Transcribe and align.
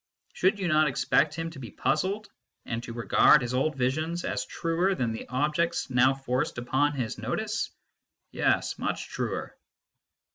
Should 0.33 0.57
you 0.57 0.67
not 0.67 0.87
expect 0.87 1.35
him 1.35 1.51
to 1.51 1.59
be 1.59 1.69
puzzled, 1.69 2.27
and 2.65 2.81
to 2.81 2.91
regard 2.93 3.43
his 3.43 3.53
old 3.53 3.75
visions 3.75 4.25
as 4.25 4.47
truer 4.47 4.95
than 4.95 5.11
the 5.11 5.29
objects 5.29 5.91
now 5.91 6.15
forced 6.15 6.57
upon 6.57 6.93
his 6.93 7.19
notice? 7.19 7.69
Yes, 8.31 8.79
much 8.79 9.09
truer. 9.09 9.55